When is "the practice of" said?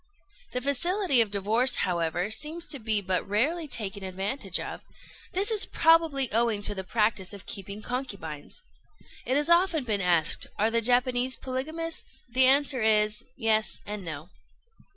6.73-7.45